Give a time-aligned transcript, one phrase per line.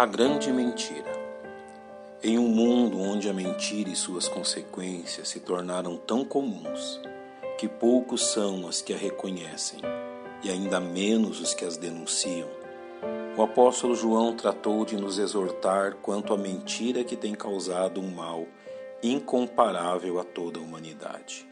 [0.00, 1.12] A grande mentira.
[2.22, 6.98] Em um mundo onde a mentira e suas consequências se tornaram tão comuns
[7.58, 9.78] que poucos são os que a reconhecem
[10.42, 12.48] e ainda menos os que as denunciam,
[13.36, 18.46] o apóstolo João tratou de nos exortar quanto à mentira que tem causado um mal
[19.02, 21.46] incomparável a toda a humanidade,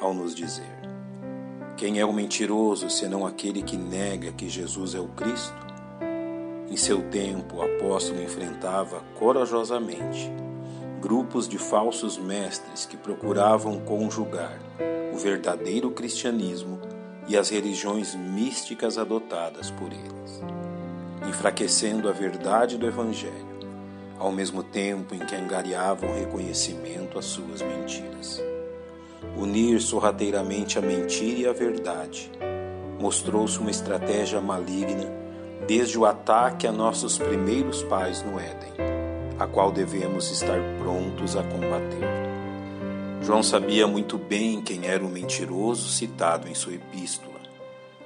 [0.00, 0.80] ao nos dizer:
[1.76, 5.65] Quem é o mentiroso senão aquele que nega que Jesus é o Cristo?
[6.68, 10.30] Em seu tempo, o apóstolo enfrentava corajosamente
[11.00, 14.58] grupos de falsos mestres que procuravam conjugar
[15.14, 16.80] o verdadeiro cristianismo
[17.28, 20.42] e as religiões místicas adotadas por eles,
[21.28, 23.46] enfraquecendo a verdade do Evangelho,
[24.18, 28.42] ao mesmo tempo em que angariavam reconhecimento às suas mentiras.
[29.36, 32.30] Unir sorrateiramente a mentira e a verdade
[32.98, 35.25] mostrou-se uma estratégia maligna
[35.66, 38.72] desde o ataque a nossos primeiros pais no Éden,
[39.38, 42.06] a qual devemos estar prontos a combater.
[43.22, 47.40] João sabia muito bem quem era o mentiroso citado em sua epístola,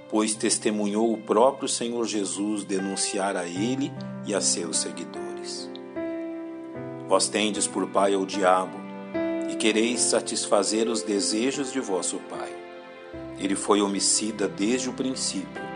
[0.09, 3.93] pois testemunhou o próprio Senhor Jesus denunciar a ele
[4.25, 5.71] e a seus seguidores.
[7.07, 8.79] Vós tendes por pai o diabo,
[9.51, 12.55] e quereis satisfazer os desejos de vosso pai.
[13.39, 15.70] Ele foi homicida desde o princípio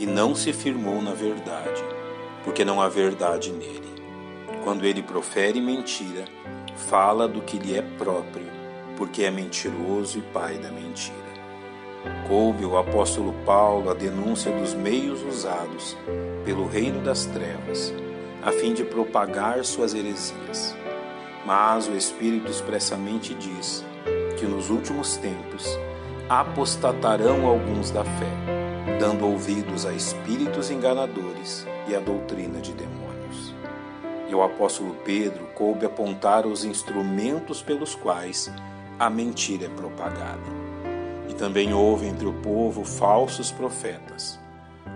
[0.00, 1.84] e não se firmou na verdade,
[2.42, 4.02] porque não há verdade nele.
[4.64, 6.24] Quando ele profere mentira,
[6.74, 8.46] fala do que lhe é próprio,
[8.96, 11.18] porque é mentiroso e pai da mentira.
[12.26, 15.98] Coube o apóstolo Paulo a denúncia dos meios usados
[16.46, 17.92] pelo reino das trevas,
[18.42, 20.74] a fim de propagar suas heresias.
[21.44, 23.84] Mas o Espírito expressamente diz
[24.38, 25.78] que nos últimos tempos
[26.26, 28.59] apostatarão alguns da fé
[29.00, 33.54] dando ouvidos a espíritos enganadores e a doutrina de demônios.
[34.28, 38.52] E o apóstolo Pedro coube apontar os instrumentos pelos quais
[38.98, 40.60] a mentira é propagada.
[41.30, 44.38] E também houve entre o povo falsos profetas,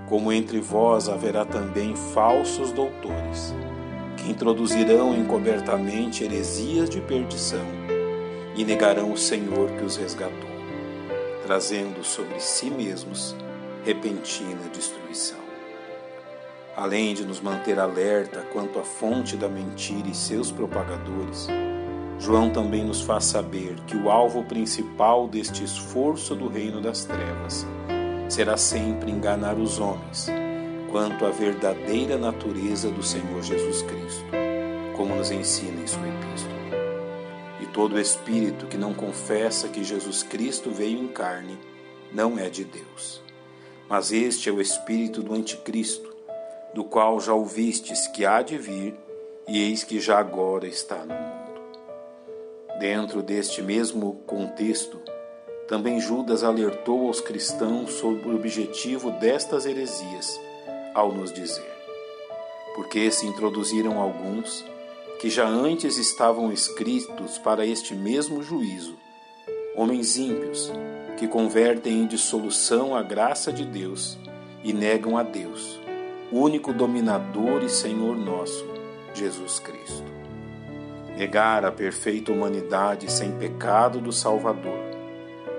[0.07, 3.55] como entre vós haverá também falsos doutores,
[4.19, 7.65] que introduzirão encobertamente heresias de perdição
[8.55, 10.51] e negarão o Senhor que os resgatou,
[11.47, 13.35] trazendo sobre si mesmos
[13.85, 15.39] repentina destruição.
[16.75, 21.47] Além de nos manter alerta quanto à fonte da mentira e seus propagadores,
[22.19, 27.67] João também nos faz saber que o alvo principal deste esforço do reino das trevas
[28.29, 30.29] será sempre enganar os homens
[30.91, 34.25] quanto à verdadeira natureza do Senhor Jesus Cristo,
[34.97, 36.55] como nos ensina em sua epístola.
[37.61, 41.59] E todo espírito que não confessa que Jesus Cristo veio em carne
[42.13, 43.24] não é de Deus.
[43.97, 46.13] Mas este é o espírito do Anticristo,
[46.75, 48.93] do qual já ouvistes que há de vir,
[49.47, 51.61] e eis que já agora está no mundo.
[52.81, 55.01] Dentro deste mesmo contexto,
[55.69, 60.41] também Judas alertou aos cristãos sobre o objetivo destas heresias,
[60.93, 61.73] ao nos dizer:
[62.75, 64.65] Porque se introduziram alguns
[65.21, 68.97] que já antes estavam escritos para este mesmo juízo,
[69.77, 70.73] homens ímpios,
[71.17, 74.19] que convertem em dissolução a graça de Deus
[74.63, 75.79] e negam a Deus,
[76.33, 78.67] único dominador e Senhor nosso,
[79.13, 80.13] Jesus Cristo.
[81.17, 84.79] Negar a perfeita humanidade sem pecado do Salvador,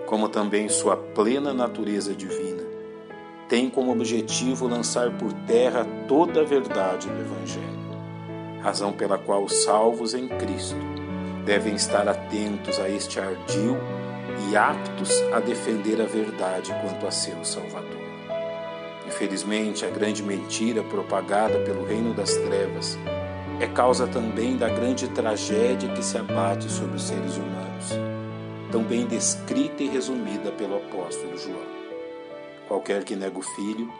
[0.06, 2.64] como também sua plena natureza divina,
[3.48, 9.64] tem como objetivo lançar por terra toda a verdade do Evangelho, razão pela qual os
[9.64, 10.76] salvos em Cristo
[11.46, 13.78] devem estar atentos a este ardil
[14.50, 18.06] e aptos a defender a verdade quanto a seu Salvador.
[19.08, 22.98] Infelizmente, a grande mentira propagada pelo reino das trevas
[23.60, 27.90] é causa também da grande tragédia que se abate sobre os seres humanos,
[28.72, 31.76] tão bem descrita e resumida pelo apóstolo João.
[32.68, 33.92] Qualquer que nega o filho,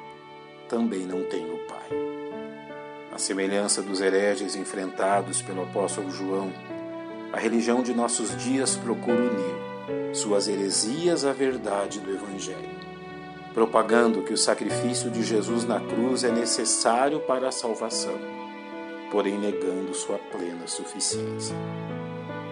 [0.68, 1.88] também não tem o pai.
[3.14, 6.52] A semelhança dos hereges enfrentados pelo apóstolo João,
[7.32, 9.55] a religião de nossos dias procura unir
[10.14, 12.70] suas heresias à verdade do Evangelho,
[13.54, 18.18] propagando que o sacrifício de Jesus na cruz é necessário para a salvação,
[19.12, 21.56] porém negando sua plena suficiência.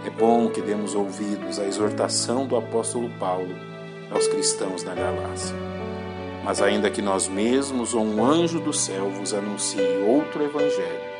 [0.05, 3.55] É bom que demos ouvidos à exortação do apóstolo Paulo
[4.11, 5.55] aos cristãos da Galácia.
[6.43, 11.13] Mas ainda que nós mesmos ou um anjo do céu vos anuncie outro evangelho,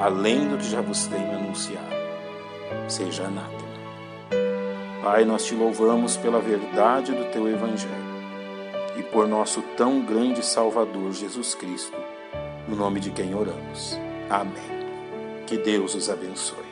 [0.00, 1.94] além do que já vos tenho anunciado,
[2.88, 3.65] seja anátema.
[5.06, 7.94] Pai, nós te louvamos pela verdade do teu Evangelho
[8.96, 11.96] e por nosso tão grande Salvador Jesus Cristo,
[12.66, 13.96] no nome de quem oramos.
[14.28, 14.50] Amém.
[15.46, 16.65] Que Deus os abençoe.